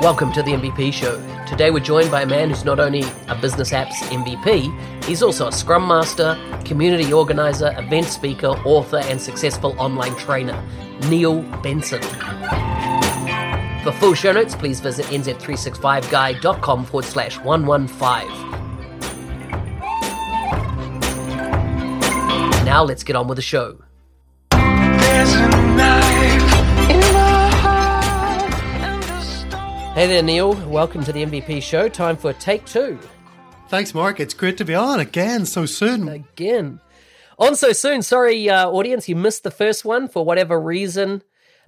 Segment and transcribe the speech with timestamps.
[0.00, 1.16] Welcome to the MVP Show.
[1.46, 5.48] Today we're joined by a man who's not only a business apps MVP, he's also
[5.48, 10.62] a scrum master, community organizer, event speaker, author, and successful online trainer,
[11.08, 12.02] Neil Benson.
[13.82, 18.28] For full show notes, please visit nz365guy.com forward slash 115.
[22.66, 23.85] Now let's get on with the show.
[29.96, 30.52] Hey there, Neil.
[30.68, 31.88] Welcome to the MVP show.
[31.88, 32.98] Time for take two.
[33.70, 34.20] Thanks, Mark.
[34.20, 36.06] It's great to be on again so soon.
[36.06, 36.80] Again.
[37.38, 38.02] On so soon.
[38.02, 41.22] Sorry, uh, audience, you missed the first one for whatever reason.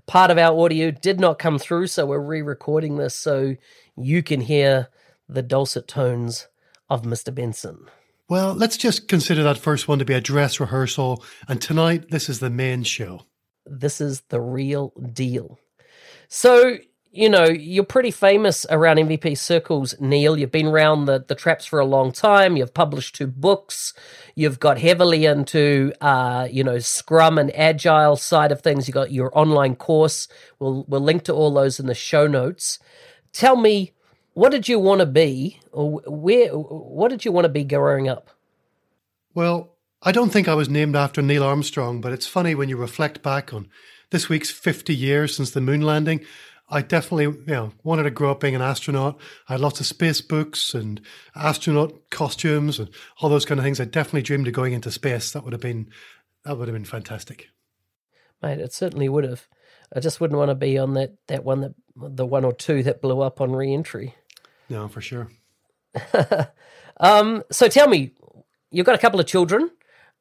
[0.06, 3.56] Part of our audio did not come through, so we're re recording this so
[3.96, 4.88] you can hear
[5.26, 6.48] the dulcet tones
[6.90, 7.34] of Mr.
[7.34, 7.86] Benson.
[8.28, 12.28] Well, let's just consider that first one to be a dress rehearsal, and tonight this
[12.28, 13.22] is the main show.
[13.64, 15.58] This is the real deal.
[16.28, 16.76] So,
[17.18, 20.38] you know, you're pretty famous around MVP circles, Neil.
[20.38, 22.56] You've been around the, the traps for a long time.
[22.56, 23.92] You've published two books.
[24.36, 28.86] You've got heavily into, uh, you know, Scrum and Agile side of things.
[28.86, 30.28] You've got your online course.
[30.60, 32.78] We'll we'll link to all those in the show notes.
[33.32, 33.94] Tell me,
[34.34, 36.50] what did you want to be, or where?
[36.50, 38.30] What did you want to be growing up?
[39.34, 39.74] Well,
[40.04, 43.24] I don't think I was named after Neil Armstrong, but it's funny when you reflect
[43.24, 43.68] back on
[44.10, 46.24] this week's 50 years since the moon landing.
[46.70, 49.18] I definitely, you know, wanted to grow up being an astronaut.
[49.48, 51.00] I had lots of space books and
[51.34, 52.90] astronaut costumes and
[53.20, 53.80] all those kind of things.
[53.80, 55.32] I definitely dreamed of going into space.
[55.32, 55.88] That would have been,
[56.44, 57.48] that would have been fantastic.
[58.42, 59.48] Mate, it certainly would have.
[59.94, 62.82] I just wouldn't want to be on that that one that the one or two
[62.82, 64.14] that blew up on re-entry.
[64.68, 65.30] No, for sure.
[67.00, 68.12] um, so tell me,
[68.70, 69.70] you've got a couple of children.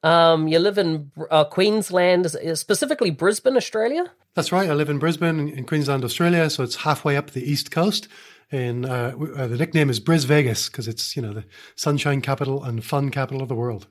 [0.04, 4.12] Um, you live in uh, Queensland, specifically Brisbane, Australia.
[4.36, 4.70] That's right.
[4.70, 6.50] I live in Brisbane, in Queensland, Australia.
[6.50, 8.08] So it's halfway up the east coast.
[8.52, 11.44] And uh, uh, the nickname is Bris Vegas because it's you know the
[11.76, 13.88] sunshine capital and fun capital of the world.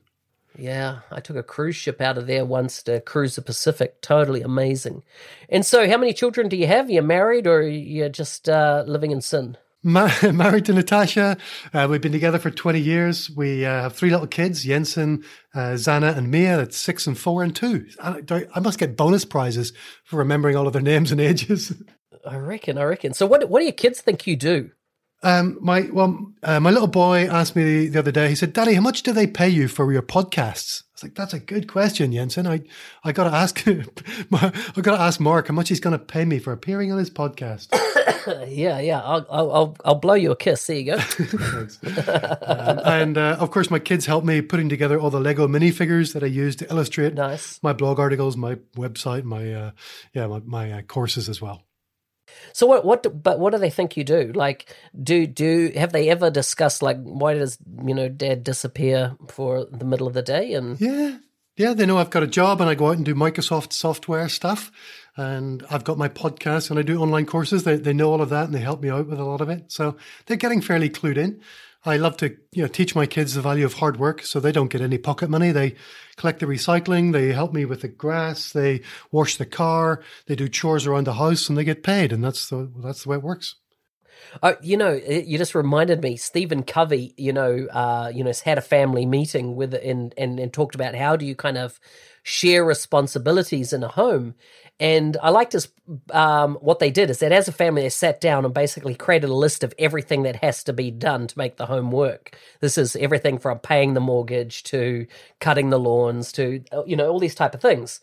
[0.57, 4.01] Yeah, I took a cruise ship out of there once to cruise the Pacific.
[4.01, 5.03] Totally amazing.
[5.49, 6.89] And so, how many children do you have?
[6.89, 9.57] You're married or you're just uh, living in sin?
[9.87, 11.37] Ma- married to Natasha.
[11.73, 13.31] Uh, we've been together for 20 years.
[13.31, 15.23] We uh, have three little kids, Jensen,
[15.55, 16.57] uh, Zana, and Mia.
[16.57, 17.87] That's six and four and two.
[18.03, 19.71] I, I, must get bonus prizes
[20.03, 21.71] for remembering all of their names and ages.
[22.27, 23.13] I reckon, I reckon.
[23.13, 24.71] So what, what do your kids think you do?
[25.23, 28.29] Um, my well, uh, my little boy asked me the, the, other day.
[28.29, 31.15] He said, "Daddy, how much do they pay you for your podcasts?" I was like,
[31.15, 32.45] "That's a good question, Jensen.
[32.45, 32.61] I
[33.03, 33.67] I got to ask.
[33.67, 36.99] I got to ask Mark how much he's going to pay me for appearing on
[36.99, 37.69] his podcast."
[38.47, 39.01] yeah, yeah.
[39.01, 40.67] I'll, I'll I'll blow you a kiss.
[40.67, 40.97] There you go.
[42.45, 46.13] um, and uh, of course, my kids helped me putting together all the Lego minifigures
[46.13, 47.61] that I use to illustrate nice.
[47.63, 49.71] my blog articles, my website, my uh,
[50.13, 51.63] yeah, my, my uh, courses as well.
[52.53, 52.85] So what?
[52.85, 53.23] What?
[53.23, 54.31] But what do they think you do?
[54.33, 59.65] Like, do do have they ever discussed like why does you know Dad disappear for
[59.65, 60.53] the middle of the day?
[60.53, 61.17] And yeah,
[61.57, 64.29] yeah, they know I've got a job and I go out and do Microsoft software
[64.29, 64.71] stuff,
[65.17, 67.63] and I've got my podcast and I do online courses.
[67.63, 69.49] They they know all of that and they help me out with a lot of
[69.49, 69.71] it.
[69.71, 71.41] So they're getting fairly clued in.
[71.85, 74.51] I love to you know teach my kids the value of hard work, so they
[74.51, 75.51] don't get any pocket money.
[75.51, 75.75] They
[76.17, 80.49] collect the recycling, they help me with the grass, they wash the car, they do
[80.49, 83.23] chores around the house, and they get paid, and that's the that's the way it
[83.23, 83.55] works.
[84.41, 86.17] Uh, you know, you just reminded me.
[86.17, 90.53] Stephen Covey, you know, uh, you know, had a family meeting with and, and and
[90.53, 91.79] talked about how do you kind of
[92.23, 94.35] share responsibilities in a home,
[94.79, 95.67] and I liked this.
[96.11, 99.29] Um, what they did is that as a family, they sat down and basically created
[99.29, 102.37] a list of everything that has to be done to make the home work.
[102.59, 105.07] This is everything from paying the mortgage to
[105.39, 108.01] cutting the lawns to uh, you know all these type of things.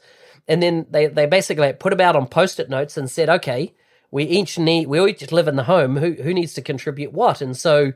[0.48, 3.74] And then they they basically put them out on post-it notes and said, okay,
[4.14, 5.96] we each need we each live in the home.
[5.96, 7.40] Who who needs to contribute what?
[7.40, 7.92] And so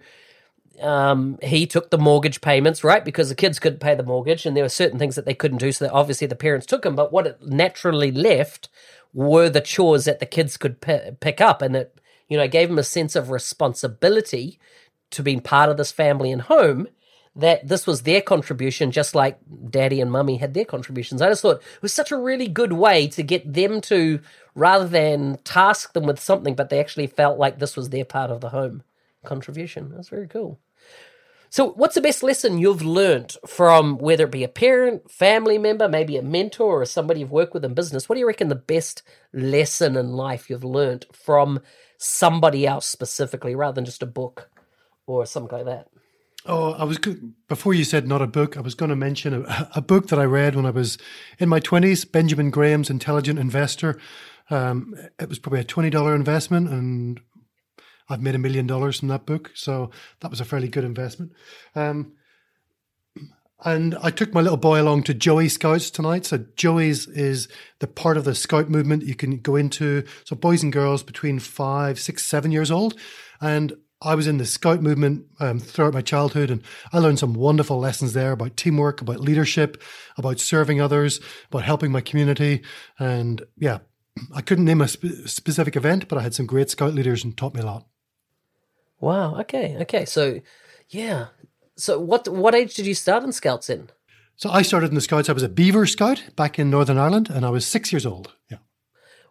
[0.83, 3.05] um, he took the mortgage payments, right?
[3.05, 5.59] Because the kids couldn't pay the mortgage and there were certain things that they couldn't
[5.59, 5.71] do.
[5.71, 6.97] So that obviously the parents took them.
[6.97, 8.69] But what it naturally left
[9.15, 11.63] were the chores that the kids could p- pick up.
[11.63, 14.59] And it, you know, gave them a sense of responsibility
[15.13, 16.89] to being part of this family and home.
[17.37, 19.39] That this was their contribution, just like
[19.71, 21.23] daddy and mummy had their contributions.
[21.23, 24.21] I just thought it was such a really good way to get them to,
[24.55, 28.31] rather than task them with something, but they actually felt like this was their part
[28.31, 28.83] of the home
[29.25, 29.93] contribution.
[29.95, 30.59] That's very cool.
[31.51, 35.89] So, what's the best lesson you've learned from whether it be a parent, family member,
[35.89, 38.07] maybe a mentor, or somebody you've worked with in business?
[38.09, 39.03] What do you reckon the best
[39.33, 41.61] lesson in life you've learned from
[41.97, 44.51] somebody else specifically, rather than just a book
[45.07, 45.89] or something like that?
[46.51, 46.99] Oh, I was
[47.47, 48.57] before you said not a book.
[48.57, 50.97] I was going to mention a, a book that I read when I was
[51.39, 52.07] in my twenties.
[52.07, 54.01] Benjamin Graham's Intelligent Investor.
[54.49, 57.21] Um, it was probably a twenty dollar investment, and
[58.09, 59.51] I've made a million dollars from that book.
[59.55, 59.91] So
[60.21, 61.33] that was a fairly good investment.
[61.75, 62.15] Um,
[63.63, 66.25] and I took my little boy along to Joey Scouts tonight.
[66.25, 67.49] So Joey's is
[67.81, 70.05] the part of the scout movement you can go into.
[70.25, 72.99] So boys and girls between five, six, seven years old.
[73.39, 76.63] And I was in the scout movement um, throughout my childhood, and
[76.93, 79.83] I learned some wonderful lessons there about teamwork, about leadership,
[80.17, 82.63] about serving others, about helping my community.
[83.01, 83.79] And yeah,
[84.35, 87.37] I couldn't name a spe- specific event, but I had some great scout leaders and
[87.37, 87.87] taught me a lot.
[89.01, 89.41] Wow.
[89.41, 89.77] Okay.
[89.81, 90.05] Okay.
[90.05, 90.41] So,
[90.91, 91.27] yeah.
[91.77, 93.91] So, what what age did you start in Scouts in?
[94.37, 95.29] So, I started in the Scouts.
[95.29, 98.35] I was a Beaver Scout back in Northern Ireland, and I was six years old.
[98.51, 98.59] Yeah.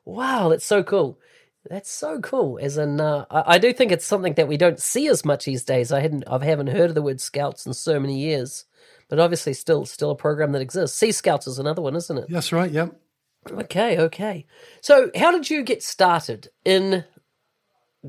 [0.05, 1.19] Wow, that's so cool.
[1.69, 2.59] That's so cool.
[2.61, 5.45] As in, uh, I, I, do think it's something that we don't see as much
[5.45, 5.91] these days.
[5.91, 8.65] I hadn't, I haven't heard of the word Scouts in so many years,
[9.09, 10.97] but obviously, still, still a program that exists.
[10.97, 12.25] Sea Scouts is another one, isn't it?
[12.29, 12.71] That's right.
[12.71, 12.99] Yep.
[13.51, 13.99] Okay.
[13.99, 14.45] Okay.
[14.81, 17.03] So, how did you get started in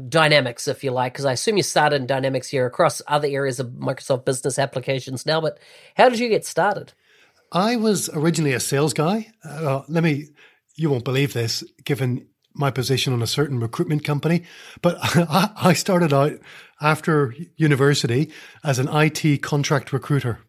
[0.08, 3.58] Dynamics, if you like, because I assume you started in Dynamics here across other areas
[3.58, 5.40] of Microsoft business applications now.
[5.40, 5.58] But
[5.96, 6.92] how did you get started?
[7.50, 9.32] I was originally a sales guy.
[9.42, 10.26] Uh, let me,
[10.76, 12.26] you won't believe this, given
[12.58, 14.44] my position on a certain recruitment company,
[14.82, 16.32] but I started out
[16.80, 18.30] after university
[18.64, 20.40] as an IT contract recruiter.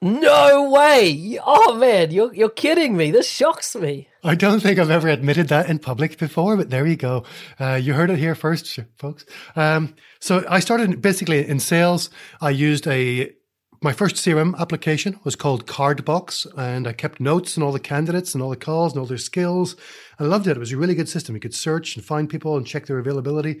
[0.00, 1.40] No way!
[1.44, 3.10] Oh man, you're you're kidding me.
[3.10, 4.08] This shocks me.
[4.22, 7.24] I don't think I've ever admitted that in public before, but there you go.
[7.58, 9.24] Uh, you heard it here first, folks.
[9.56, 12.10] Um, so I started basically in sales.
[12.40, 13.32] I used a
[13.80, 18.34] my first CRM application was called Cardbox, and I kept notes on all the candidates
[18.34, 19.76] and all the calls and all their skills.
[20.18, 20.56] I loved it.
[20.56, 21.34] It was a really good system.
[21.34, 23.60] You could search and find people and check their availability.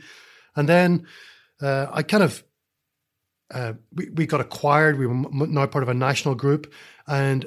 [0.56, 1.06] And then
[1.60, 2.42] uh, I kind of
[3.52, 4.98] uh, we, we got acquired.
[4.98, 6.72] We were now part of a national group,
[7.06, 7.46] and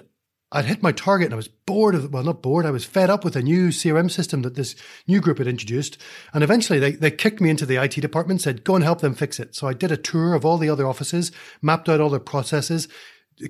[0.53, 2.65] I'd hit my target and I was bored of well, not bored.
[2.65, 4.75] I was fed up with a new CRM system that this
[5.07, 5.97] new group had introduced.
[6.33, 9.13] And eventually they, they kicked me into the IT department, said, go and help them
[9.13, 9.55] fix it.
[9.55, 11.31] So I did a tour of all the other offices,
[11.61, 12.89] mapped out all their processes,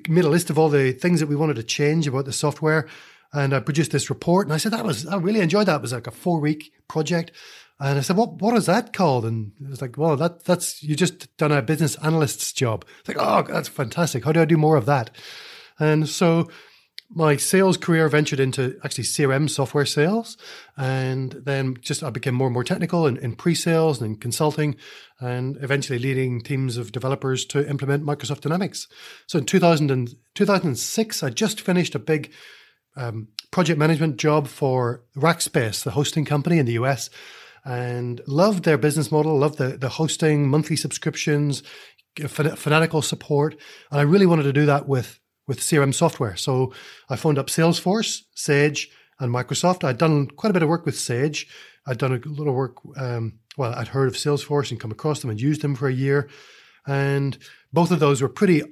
[0.08, 2.88] made a list of all the things that we wanted to change about the software.
[3.34, 4.46] And I produced this report.
[4.46, 5.78] And I said, that was, I really enjoyed that.
[5.78, 7.32] It was like a four week project.
[7.80, 9.26] And I said, what, what is that called?
[9.26, 12.86] And it was like, well, that, that's, you just done a business analyst's job.
[13.00, 14.24] It's like, oh, that's fantastic.
[14.24, 15.10] How do I do more of that?
[15.80, 16.48] And so
[17.14, 20.38] my sales career ventured into actually CRM software sales.
[20.78, 24.76] And then just I became more and more technical in, in pre-sales and in consulting
[25.20, 28.88] and eventually leading teams of developers to implement Microsoft Dynamics.
[29.28, 32.32] So in 2000 and, 2006, I just finished a big
[32.96, 37.10] um, project management job for Rackspace, the hosting company in the US
[37.64, 41.64] and loved their business model, loved the, the hosting, monthly subscriptions,
[42.28, 43.54] fanatical support.
[43.92, 46.36] And I really wanted to do that with, with CRM software.
[46.36, 46.74] So
[47.10, 49.84] I phoned up Salesforce, Sage, and Microsoft.
[49.84, 51.48] I'd done quite a bit of work with Sage.
[51.88, 55.30] I'd done a little work, um, well, I'd heard of Salesforce and come across them
[55.30, 56.30] and used them for a year.
[56.88, 57.38] And
[57.74, 58.64] both of those were pretty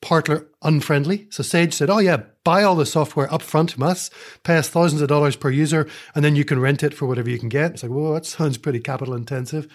[0.00, 1.28] partner unfriendly.
[1.30, 4.10] So Sage said, Oh, yeah, buy all the software up front from us,
[4.42, 7.30] pay us thousands of dollars per user, and then you can rent it for whatever
[7.30, 7.72] you can get.
[7.72, 9.68] It's like, Whoa, that sounds pretty capital intensive.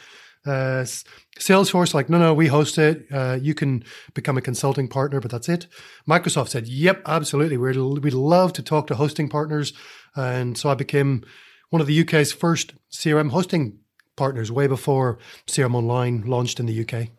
[0.47, 0.85] Uh,
[1.37, 3.05] Salesforce, like, no, no, we host it.
[3.11, 5.67] Uh, you can become a consulting partner, but that's it.
[6.07, 7.57] Microsoft said, yep, absolutely.
[7.57, 9.73] We'd, we'd love to talk to hosting partners.
[10.15, 11.23] And so I became
[11.69, 13.79] one of the UK's first CRM hosting
[14.15, 17.09] partners way before CRM Online launched in the UK.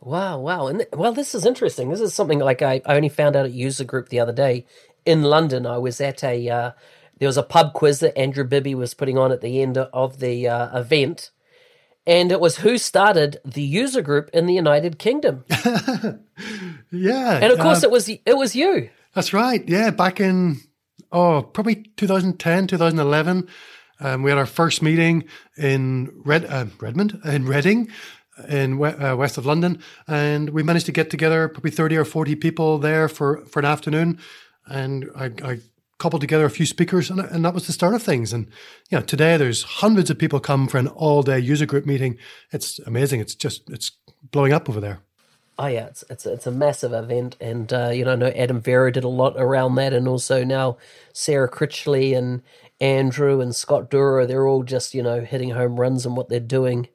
[0.00, 0.66] Wow, wow.
[0.66, 1.90] And th- well, this is interesting.
[1.90, 4.66] This is something like I, I only found out at User Group the other day
[5.04, 5.66] in London.
[5.66, 6.70] I was at a, uh,
[7.18, 10.18] there was a pub quiz that Andrew Bibby was putting on at the end of
[10.20, 11.30] the uh, event.
[12.06, 15.44] And it was who started the user group in the United Kingdom.
[16.90, 17.38] yeah.
[17.42, 18.90] And of course uh, it was it was you.
[19.14, 19.66] That's right.
[19.68, 20.60] Yeah, back in
[21.10, 23.48] oh, probably 2010, 2011.
[23.98, 25.24] Um, we had our first meeting
[25.56, 27.88] in Red, uh, Redmond, in Reading,
[28.48, 32.34] in uh, west of London, and we managed to get together probably thirty or forty
[32.34, 34.18] people there for for an afternoon,
[34.66, 35.58] and I, I
[35.98, 38.32] coupled together a few speakers, and, and, that was the start of things.
[38.32, 38.46] And
[38.90, 42.18] you know, today there's hundreds of people come for an all day user group meeting.
[42.52, 43.20] It's amazing.
[43.20, 43.92] It's just it's
[44.30, 45.00] blowing up over there.
[45.58, 48.60] Oh yeah, it's it's it's a massive event, and uh, you know, I know Adam
[48.60, 50.76] Vero did a lot around that, and also now
[51.14, 52.42] Sarah Critchley and
[52.78, 56.40] Andrew and Scott Durow, they're all just you know hitting home runs in what they're
[56.40, 56.88] doing.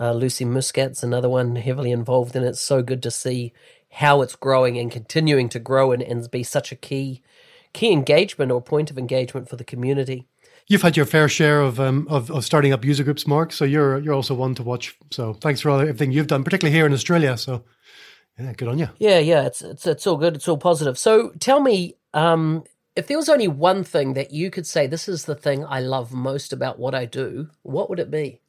[0.00, 2.48] Uh, Lucy Muscat's another one heavily involved in it.
[2.48, 3.52] It's so good to see
[3.90, 7.22] how it's growing and continuing to grow and, and be such a key
[7.72, 10.26] key engagement or point of engagement for the community.
[10.66, 13.52] You've had your fair share of, um, of of starting up user groups, Mark.
[13.52, 14.96] So you're you're also one to watch.
[15.10, 17.36] So thanks for all, everything you've done, particularly here in Australia.
[17.36, 17.64] So
[18.38, 18.88] yeah, good on you.
[18.98, 20.36] Yeah, yeah, it's it's it's all good.
[20.36, 20.96] It's all positive.
[20.96, 25.08] So tell me, um, if there was only one thing that you could say, this
[25.08, 28.40] is the thing I love most about what I do, what would it be?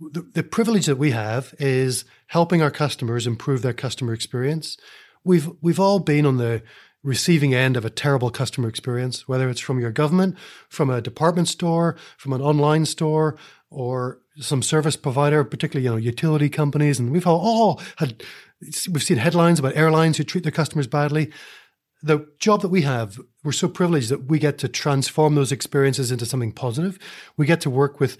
[0.00, 4.76] The, the privilege that we have is helping our customers improve their customer experience.
[5.24, 6.62] We've we've all been on the
[7.06, 10.36] receiving end of a terrible customer experience, whether it's from your government,
[10.68, 13.38] from a department store, from an online store,
[13.70, 18.22] or some service provider, particularly you know utility companies, and we've all, had
[18.90, 21.30] we've seen headlines about airlines who treat their customers badly.
[22.02, 26.10] The job that we have, we're so privileged that we get to transform those experiences
[26.10, 26.98] into something positive.
[27.36, 28.18] We get to work with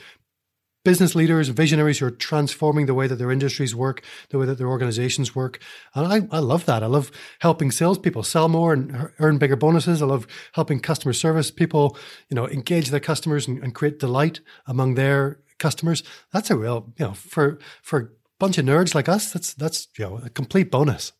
[0.87, 4.57] business leaders, visionaries who are transforming the way that their industries work, the way that
[4.57, 5.59] their organizations work.
[5.97, 6.85] And I, I love that.
[6.85, 10.00] I love helping salespeople sell more and earn bigger bonuses.
[10.00, 11.99] I love helping customer service people,
[12.31, 16.05] you know, engage their customers and, and create delight among their customers.
[16.33, 19.88] That's a real, you know, for for a bunch of nerds like us, that's that's
[19.99, 21.11] you know a complete bonus.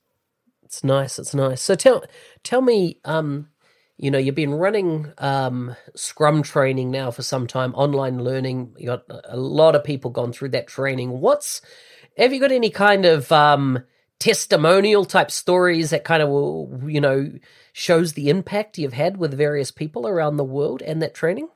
[0.63, 1.19] It's nice.
[1.19, 1.61] It's nice.
[1.61, 2.05] So tell
[2.45, 3.49] tell me, um,
[3.99, 8.75] you know, you've been running um, Scrum training now for some time, online learning.
[8.77, 11.21] You got a lot of people gone through that training.
[11.21, 11.63] What's
[12.17, 13.83] have you got any kind of um,
[14.19, 17.31] testimonial type stories that kind of you know,
[17.73, 21.49] shows the impact you've had with various people around the world and that training?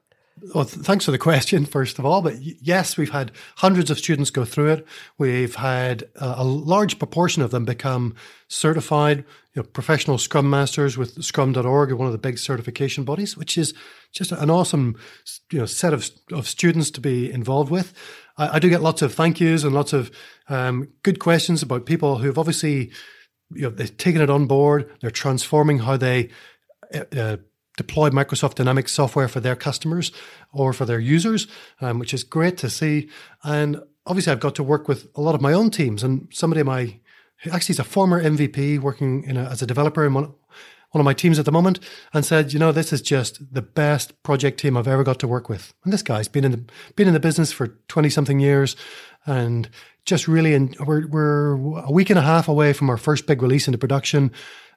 [0.54, 2.23] Well, thanks for the question, first of all.
[2.23, 4.87] But yes, we've had hundreds of students go through it.
[5.18, 8.14] We've had uh, a large proportion of them become
[8.49, 13.59] certified, you know, professional Scrum Masters with Scrum.org, one of the big certification bodies, which
[13.59, 13.75] is
[14.12, 14.97] just an awesome,
[15.52, 17.92] you know, set of of students to be involved with.
[18.38, 20.11] I, I do get lots of thank yous and lots of
[20.49, 22.90] um, good questions about people who've obviously,
[23.50, 24.90] you know, they've taken it on board.
[25.00, 26.30] They're transforming how they.
[27.16, 27.37] Uh,
[27.80, 30.12] deploy Microsoft Dynamics software for their customers
[30.52, 31.46] or for their users,
[31.80, 33.08] um, which is great to see.
[33.42, 36.02] And obviously, I've got to work with a lot of my own teams.
[36.02, 37.00] And somebody, my
[37.50, 40.34] actually, is a former MVP working a, as a developer in one,
[40.90, 41.80] one of my teams at the moment,
[42.12, 45.28] and said, "You know, this is just the best project team I've ever got to
[45.28, 46.64] work with." And this guy's been in the
[46.96, 48.76] been in the business for twenty something years,
[49.25, 49.70] and
[50.04, 53.40] just really, in, we're we're a week and a half away from our first big
[53.40, 54.32] release into production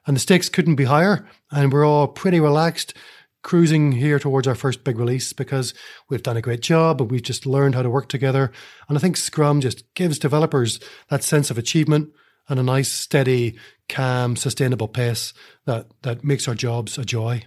[0.06, 1.26] and the stakes couldn't be higher.
[1.50, 2.94] And we're all pretty relaxed,
[3.42, 5.74] cruising here towards our first big release because
[6.08, 8.50] we've done a great job and we've just learned how to work together.
[8.88, 12.10] And I think Scrum just gives developers that sense of achievement
[12.48, 13.58] and a nice, steady,
[13.88, 15.32] calm, sustainable pace
[15.66, 17.44] that that makes our jobs a joy.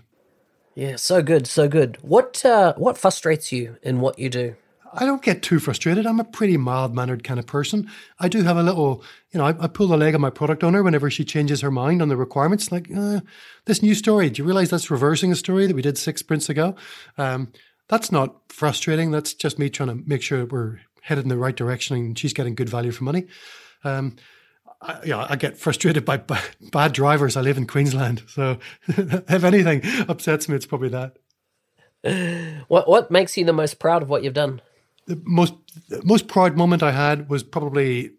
[0.76, 1.98] Yeah, so good, so good.
[2.02, 4.56] What uh, what frustrates you in what you do?
[4.94, 6.06] I don't get too frustrated.
[6.06, 7.90] I'm a pretty mild mannered kind of person.
[8.20, 10.64] I do have a little, you know, I, I, pull the leg of my product
[10.64, 12.72] owner whenever she changes her mind on the requirements.
[12.72, 13.22] Like, uh,
[13.66, 16.50] this new story, do you realize that's reversing a story that we did six sprints
[16.50, 16.76] ago?
[17.18, 17.52] Um,
[17.88, 19.12] that's not frustrating.
[19.12, 22.34] That's just me trying to make sure we're headed in the right direction and she's
[22.34, 23.28] getting good value for money.
[23.84, 24.16] Um,
[24.82, 26.36] I, I get frustrated by b-
[26.72, 27.38] bad drivers.
[27.38, 31.18] I live in Queensland, so if anything upsets me, it's probably that.
[32.68, 34.62] What What makes you the most proud of what you've done?
[35.08, 35.54] The most
[36.04, 38.12] most proud moment I had was probably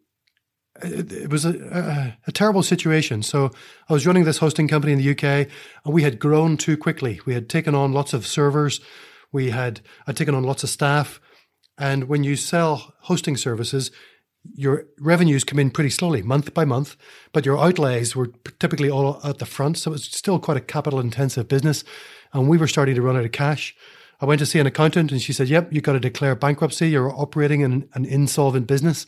[0.82, 3.22] uh, it was a, a, a, terrible situation.
[3.22, 3.50] So
[3.88, 5.48] I was running this hosting company in the UK,
[5.84, 7.20] and we had grown too quickly.
[7.26, 8.80] We had taken on lots of servers,
[9.32, 11.20] we had I'd taken on lots of staff,
[11.76, 13.90] and when you sell hosting services,
[14.54, 16.96] your revenues come in pretty slowly, month by month,
[17.32, 19.76] but your outlays were typically all at the front.
[19.76, 21.84] So it was still quite a capital intensive business,
[22.32, 23.74] and we were starting to run out of cash.
[24.20, 26.88] I went to see an accountant and she said, Yep, you've got to declare bankruptcy.
[26.88, 29.06] You're operating in an insolvent business.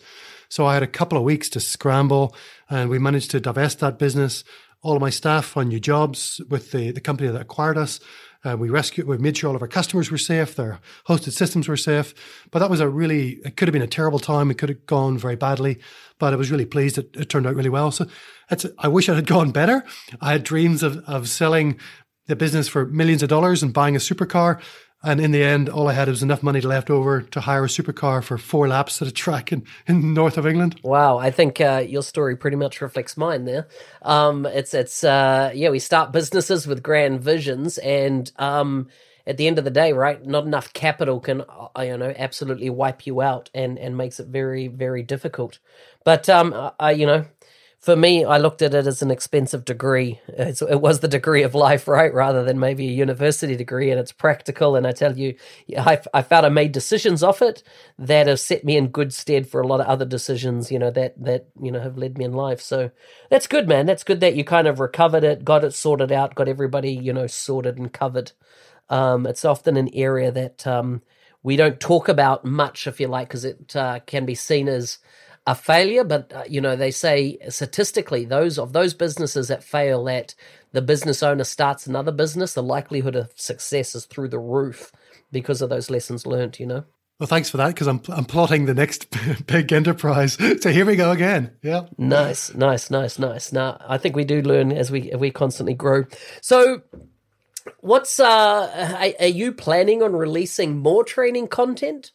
[0.49, 2.35] So I had a couple of weeks to scramble
[2.69, 4.45] and we managed to divest that business.
[4.83, 8.00] All of my staff found new jobs with the, the company that acquired us.
[8.43, 11.69] Uh, we rescued, we made sure all of our customers were safe, their hosted systems
[11.69, 12.14] were safe.
[12.50, 14.50] But that was a really, it could have been a terrible time.
[14.50, 15.79] It could have gone very badly,
[16.19, 17.90] but I was really pleased it, it turned out really well.
[17.90, 18.07] So
[18.79, 19.85] I wish it had gone better.
[20.23, 21.79] I had dreams of, of selling
[22.26, 24.61] the business for millions of dollars and buying a supercar.
[25.02, 27.69] And in the end, all I had was enough money left over to hire a
[27.69, 30.78] supercar for four laps at a track in, in north of England.
[30.83, 33.66] Wow, I think uh, your story pretty much reflects mine there.
[34.02, 38.88] Um, it's it's uh, yeah, we start businesses with grand visions, and um,
[39.26, 42.69] at the end of the day, right, not enough capital can uh, you know absolutely
[42.69, 45.61] wipe you out and and makes it very very difficult.
[46.04, 47.25] But um, I you know
[47.80, 50.20] for me, I looked at it as an expensive degree.
[50.28, 53.99] It's, it was the degree of life, right, rather than maybe a university degree, and
[53.99, 54.76] it's practical.
[54.76, 55.34] And I tell you,
[55.78, 57.62] I, I found I made decisions off it
[57.99, 60.90] that have set me in good stead for a lot of other decisions, you know,
[60.90, 62.60] that that you know have led me in life.
[62.60, 62.90] So
[63.30, 63.87] that's good, man.
[63.87, 67.14] That's good that you kind of recovered it, got it sorted out, got everybody you
[67.14, 68.32] know sorted and covered.
[68.90, 71.00] Um, it's often an area that um,
[71.42, 74.99] we don't talk about much, if you like, because it uh, can be seen as
[75.47, 76.04] a failure.
[76.04, 80.35] But uh, you know, they say statistically, those of those businesses that fail, that
[80.73, 84.92] the business owner starts another business, the likelihood of success is through the roof
[85.32, 86.61] because of those lessons learned.
[86.61, 86.85] You know.
[87.18, 89.09] Well, thanks for that because I'm I'm plotting the next
[89.47, 90.38] big enterprise.
[90.62, 91.52] So here we go again.
[91.62, 91.82] Yeah.
[91.99, 93.52] Nice, nice, nice, nice.
[93.52, 96.04] Now I think we do learn as we we constantly grow.
[96.42, 96.82] So
[97.82, 102.12] What's uh are you planning on releasing more training content?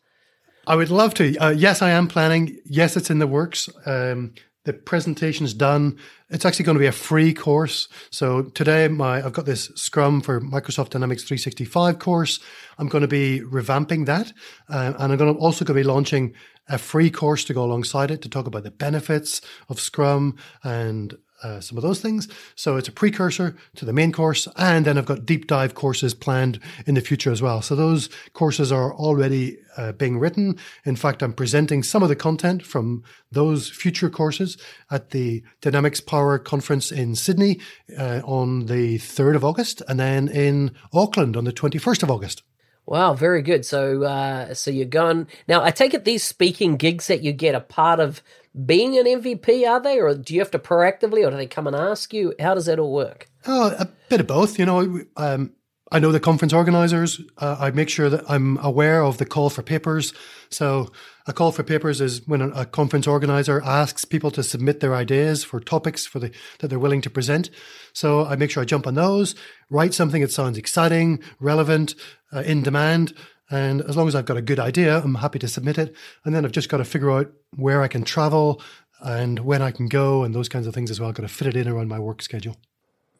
[0.67, 1.37] I would love to.
[1.37, 2.57] Uh, yes, I am planning.
[2.65, 3.69] Yes, it's in the works.
[3.85, 5.97] Um, the presentation's done.
[6.29, 7.87] It's actually going to be a free course.
[8.09, 12.39] So today, my I've got this Scrum for Microsoft Dynamics 365 course.
[12.79, 14.33] I'm going to be revamping that,
[14.67, 16.33] uh, and I'm going to also going to be launching
[16.67, 21.15] a free course to go alongside it to talk about the benefits of Scrum and
[21.45, 22.27] uh, some of those things.
[22.55, 24.47] So it's a precursor to the main course.
[24.57, 27.61] And then I've got deep dive courses planned in the future as well.
[27.61, 30.57] So those courses are already uh, being written.
[30.85, 34.57] In fact, I'm presenting some of the content from those future courses
[34.89, 37.59] at the Dynamics Power Conference in Sydney
[37.97, 42.41] uh, on the 3rd of August and then in Auckland on the 21st of August.
[42.85, 43.65] Wow, very good.
[43.65, 45.63] So, uh, so you're gone now.
[45.63, 48.21] I take it these speaking gigs that you get are part of
[48.65, 51.67] being an MVP, are they, or do you have to proactively, or do they come
[51.67, 52.33] and ask you?
[52.39, 53.27] How does that all work?
[53.45, 54.57] Oh, a bit of both.
[54.59, 55.51] You know, um,
[55.91, 57.21] I know the conference organizers.
[57.37, 60.13] Uh, I make sure that I'm aware of the call for papers.
[60.49, 60.91] So,
[61.27, 65.43] a call for papers is when a, conference organizer asks people to submit their ideas
[65.43, 67.49] for topics for the that they're willing to present.
[67.93, 69.35] So, I make sure I jump on those,
[69.69, 71.95] write something that sounds exciting, relevant,
[72.33, 73.13] uh, in demand.
[73.49, 75.95] And as long as I've got a good idea, I'm happy to submit it.
[76.23, 78.61] And then I've just got to figure out where I can travel
[79.01, 81.09] and when I can go and those kinds of things as well.
[81.09, 82.57] I've got to fit it in around my work schedule.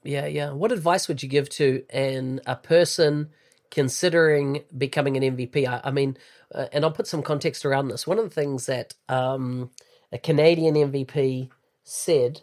[0.03, 0.51] Yeah, yeah.
[0.51, 3.29] What advice would you give to an a person
[3.71, 5.67] considering becoming an MVP?
[5.67, 6.17] I, I mean,
[6.53, 8.07] uh, and I'll put some context around this.
[8.07, 9.71] One of the things that um,
[10.11, 11.49] a Canadian MVP
[11.83, 12.41] said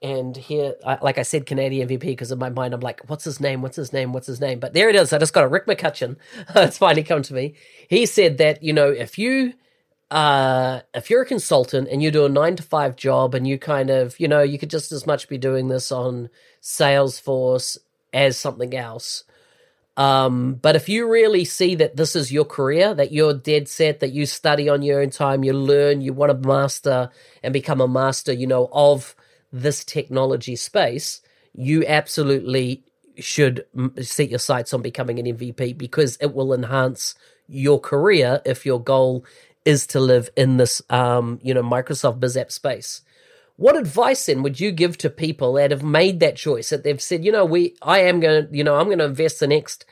[0.00, 3.40] and here, like I said, Canadian MVP because in my mind I'm like, what's his
[3.40, 3.62] name?
[3.62, 4.12] What's his name?
[4.12, 4.60] What's his name?
[4.60, 5.12] But there it is.
[5.12, 6.16] I just got a Rick McCutcheon.
[6.54, 7.54] it's finally come to me.
[7.88, 9.54] He said that you know if you
[10.10, 13.58] uh if you're a consultant and you do a nine to five job and you
[13.58, 16.30] kind of you know you could just as much be doing this on
[16.62, 17.78] Salesforce
[18.12, 19.24] as something else.
[19.98, 23.98] Um, but if you really see that this is your career, that you're dead set,
[23.98, 27.10] that you study on your own time, you learn, you want to master
[27.42, 29.16] and become a master, you know, of
[29.52, 31.20] this technology space,
[31.52, 32.84] you absolutely
[33.18, 33.66] should
[34.00, 37.16] set your sights on becoming an MVP because it will enhance
[37.48, 39.24] your career if your goal
[39.64, 43.02] is to live in this, um, you know, Microsoft BizApp space.
[43.58, 47.02] What advice then would you give to people that have made that choice that they've
[47.02, 49.46] said, you know, we, I am going to, you know, I'm going to invest the
[49.46, 49.84] next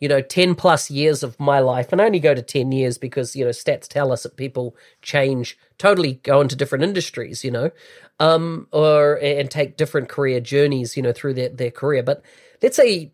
[0.00, 2.98] you know, 10 plus years of my life, and I only go to 10 years
[2.98, 7.50] because, you know, stats tell us that people change, totally go into different industries, you
[7.50, 7.70] know,
[8.20, 12.02] um, or, and take different career journeys, you know, through their, their career.
[12.02, 12.22] But
[12.62, 13.12] let's say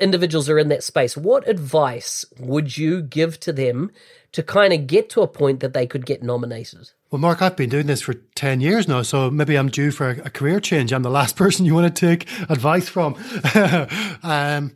[0.00, 1.16] individuals are in that space.
[1.16, 3.90] What advice would you give to them
[4.32, 6.90] to kind of get to a point that they could get nominated?
[7.10, 10.10] Well, Mark, I've been doing this for 10 years now, so maybe I'm due for
[10.10, 10.92] a, career change.
[10.92, 13.16] I'm the last person you want to take advice from.
[14.22, 14.72] um,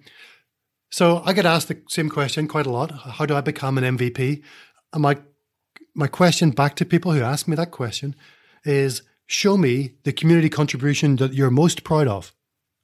[0.90, 2.92] so I get asked the same question quite a lot.
[2.92, 4.42] How do I become an MVP?
[4.92, 5.18] And my
[5.96, 8.16] my question back to people who ask me that question
[8.64, 12.32] is show me the community contribution that you're most proud of.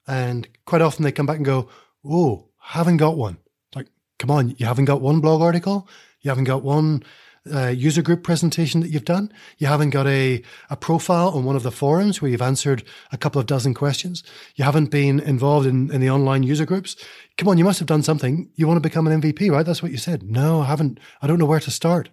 [0.07, 1.69] And quite often they come back and go,
[2.05, 3.37] Oh, haven't got one.
[3.75, 3.87] Like,
[4.19, 5.87] come on, you haven't got one blog article?
[6.21, 7.03] You haven't got one
[7.51, 9.31] uh, user group presentation that you've done.
[9.57, 13.17] You haven't got a, a profile on one of the forums where you've answered a
[13.17, 14.23] couple of dozen questions.
[14.55, 16.95] You haven't been involved in, in the online user groups.
[17.37, 18.49] Come on, you must have done something.
[18.55, 19.65] You want to become an MVP, right?
[19.65, 20.23] That's what you said.
[20.23, 20.99] No, I haven't.
[21.21, 22.09] I don't know where to start.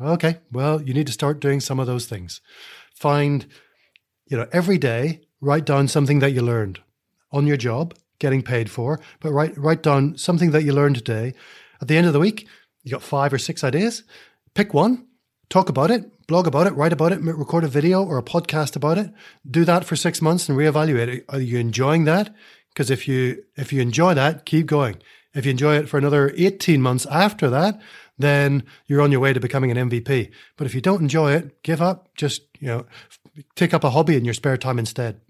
[0.00, 2.40] Okay, well, you need to start doing some of those things.
[2.94, 3.46] Find,
[4.26, 6.80] you know, every day, write down something that you learned
[7.30, 11.34] on your job, getting paid for, but write, write down something that you learned today.
[11.80, 12.46] At the end of the week,
[12.82, 14.04] you got five or six ideas
[14.54, 15.08] Pick one,
[15.50, 18.76] talk about it, blog about it, write about it, record a video or a podcast
[18.76, 19.10] about it.
[19.48, 21.24] Do that for six months and reevaluate it.
[21.28, 22.32] Are you enjoying that?
[22.68, 24.96] Because if you if you enjoy that, keep going.
[25.34, 27.80] If you enjoy it for another 18 months after that,
[28.16, 30.30] then you're on your way to becoming an MVP.
[30.56, 32.14] But if you don't enjoy it, give up.
[32.14, 32.86] Just you know,
[33.56, 35.20] take up a hobby in your spare time instead,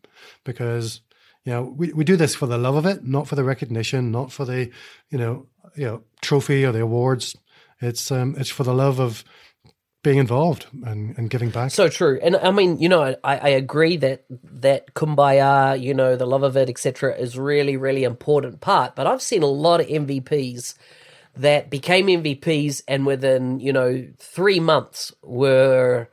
[0.45, 1.01] because
[1.45, 4.11] you know we, we do this for the love of it, not for the recognition,
[4.11, 4.71] not for the
[5.11, 7.37] you know you know trophy or the awards.
[7.81, 9.25] It's um it's for the love of
[10.03, 11.71] being involved and, and giving back.
[11.71, 16.15] So true, and I mean, you know, I, I agree that that kumbaya, you know,
[16.15, 18.95] the love of it, etc., is really, really important part.
[18.95, 20.75] But I've seen a lot of MVPs
[21.37, 26.09] that became MVPs, and within you know three months were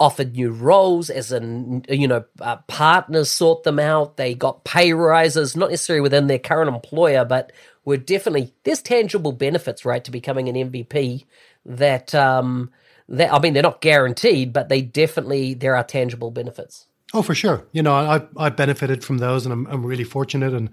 [0.00, 4.16] offered new roles, as an you know uh, partners sought them out.
[4.16, 7.52] They got pay rises, not necessarily within their current employer, but
[7.84, 11.24] were definitely there's tangible benefits, right, to becoming an MVP
[11.64, 12.14] that.
[12.14, 12.70] um
[13.08, 16.86] that I mean, they're not guaranteed, but they definitely there are tangible benefits.
[17.14, 17.66] Oh, for sure.
[17.72, 20.70] You know, I I benefited from those, and I'm I'm really fortunate, and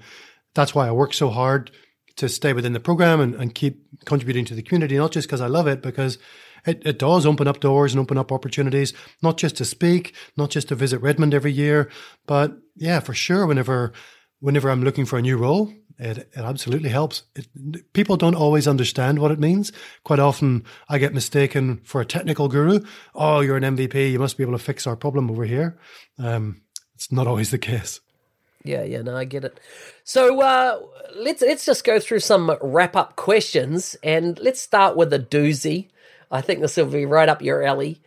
[0.53, 1.71] that's why I work so hard
[2.17, 4.97] to stay within the program and, and keep contributing to the community.
[4.97, 6.17] Not just because I love it, because
[6.65, 10.49] it, it does open up doors and open up opportunities, not just to speak, not
[10.49, 11.89] just to visit Redmond every year,
[12.25, 13.45] but yeah, for sure.
[13.45, 13.93] Whenever
[14.39, 17.23] whenever I'm looking for a new role, it, it absolutely helps.
[17.36, 19.71] It, people don't always understand what it means.
[20.04, 22.82] Quite often, I get mistaken for a technical guru.
[23.13, 24.12] Oh, you're an MVP.
[24.12, 25.78] You must be able to fix our problem over here.
[26.19, 26.62] Um,
[26.95, 28.01] it's not always the case.
[28.63, 29.60] Yeah, yeah, no, I get it.
[30.04, 30.80] So uh,
[31.15, 35.89] let's let's just go through some wrap up questions, and let's start with a doozy.
[36.35, 38.01] I think this will be right up your alley.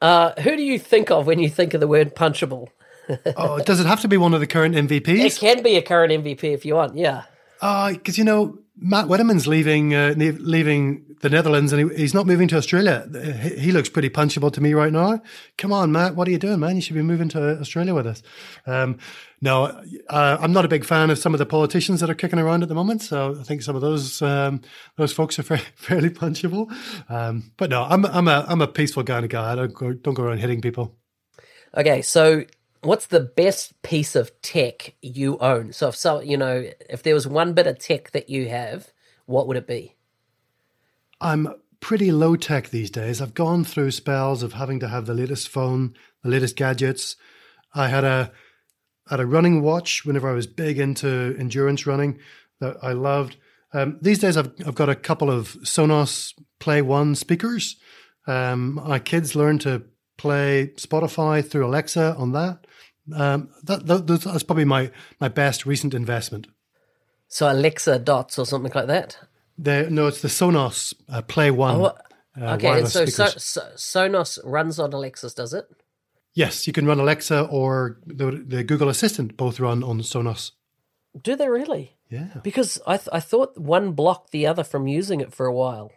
[0.00, 2.68] Uh, who do you think of when you think of the word punchable?
[3.36, 5.24] oh, does it have to be one of the current MVPs?
[5.24, 6.96] It can be a current MVP if you want.
[6.96, 7.24] Yeah.
[7.60, 12.26] Because uh, you know Matt Wedderman's leaving uh, leaving the Netherlands and he, he's not
[12.26, 13.06] moving to Australia.
[13.42, 15.22] He, he, looks pretty punchable to me right now.
[15.58, 16.76] Come on, Matt, what are you doing, man?
[16.76, 18.22] You should be moving to Australia with us.
[18.66, 18.98] Um,
[19.40, 19.66] no,
[20.08, 22.62] uh, I'm not a big fan of some of the politicians that are kicking around
[22.62, 23.02] at the moment.
[23.02, 24.62] So I think some of those um,
[24.96, 25.42] those folks are
[25.74, 26.72] fairly punchable.
[27.10, 29.52] Um, but no, I'm I'm a I'm a peaceful kind of guy.
[29.52, 30.96] I don't go, don't go around hitting people.
[31.76, 32.44] Okay, so
[32.82, 35.72] what's the best piece of tech you own?
[35.72, 38.92] So if so, you know, if there was one bit of tech that you have,
[39.26, 39.94] what would it be?
[41.20, 43.20] I'm pretty low tech these days.
[43.20, 47.16] I've gone through spells of having to have the latest phone, the latest gadgets.
[47.74, 48.32] I had a
[49.08, 52.18] had a running watch whenever I was big into endurance running
[52.60, 53.36] that I loved.
[53.72, 57.76] Um, these days, I've I've got a couple of Sonos Play One speakers.
[58.26, 59.82] Um, my kids learn to
[60.16, 62.66] play Spotify through Alexa on that.
[63.14, 66.46] Um, that, that, that's probably my, my best recent investment.
[67.28, 69.18] So Alexa Dots or something like that.
[69.58, 71.80] The, no, it's the Sonos uh, Play One.
[71.80, 71.84] Oh,
[72.40, 75.66] uh, okay, and so, so, so, Sonos runs on Alexas, does it?
[76.34, 79.36] Yes, you can run Alexa or the, the Google Assistant.
[79.36, 80.52] Both run on Sonos.
[81.20, 81.96] Do they really?
[82.08, 82.28] Yeah.
[82.42, 85.90] Because I th- I thought one blocked the other from using it for a while.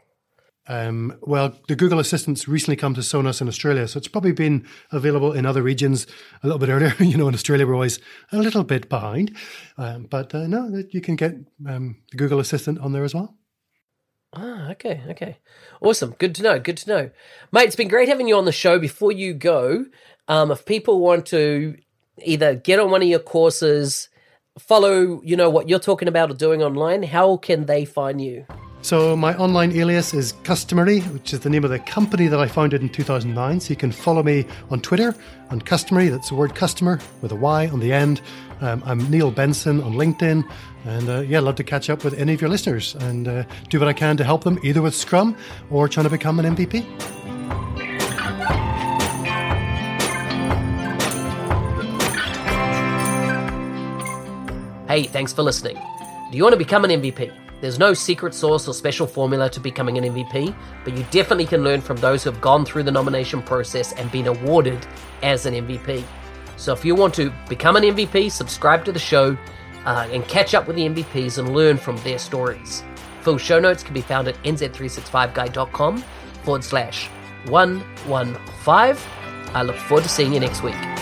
[0.67, 4.65] Um, well, the Google Assistant's recently come to Sonos in Australia, so it's probably been
[4.91, 6.07] available in other regions
[6.43, 6.93] a little bit earlier.
[6.99, 7.99] you know, in Australia, we're always
[8.31, 9.35] a little bit behind.
[9.77, 11.35] Um, but uh, no, you can get
[11.67, 13.35] um, the Google Assistant on there as well.
[14.33, 15.37] Ah, okay, okay.
[15.81, 16.13] Awesome.
[16.17, 16.59] Good to know.
[16.59, 17.09] Good to know.
[17.51, 18.79] Mate, it's been great having you on the show.
[18.79, 19.85] Before you go,
[20.27, 21.77] um, if people want to
[22.21, 24.09] either get on one of your courses,
[24.59, 28.45] follow, you know, what you're talking about or doing online, how can they find you?
[28.85, 32.47] So my online alias is Customery, which is the name of the company that I
[32.47, 33.59] founded in 2009.
[33.59, 35.15] So you can follow me on Twitter
[35.49, 36.11] on Customery.
[36.11, 38.21] That's the word customer with a Y on the end.
[38.61, 40.47] Um, I'm Neil Benson on LinkedIn.
[40.85, 43.79] And uh, yeah, love to catch up with any of your listeners and uh, do
[43.79, 45.35] what I can to help them either with Scrum
[45.71, 46.85] or trying to become an MVP.
[54.87, 55.75] Hey, thanks for listening.
[56.29, 57.44] Do you want to become an MVP?
[57.61, 61.63] There's no secret sauce or special formula to becoming an MVP, but you definitely can
[61.63, 64.85] learn from those who have gone through the nomination process and been awarded
[65.23, 66.03] as an MVP.
[66.57, 69.37] So if you want to become an MVP, subscribe to the show
[69.85, 72.83] uh, and catch up with the MVPs and learn from their stories.
[73.21, 76.03] Full show notes can be found at nz365guy.com
[76.43, 77.07] forward slash
[77.47, 79.09] 115.
[79.53, 80.94] I look forward to seeing you next week.